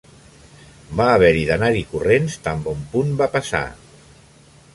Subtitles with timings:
[1.01, 3.63] Va haver d'anar-hi corrents tan bon punt va passar!